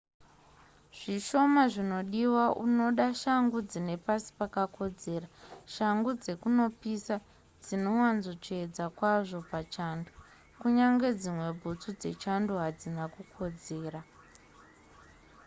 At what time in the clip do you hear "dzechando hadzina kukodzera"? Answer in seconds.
12.01-13.99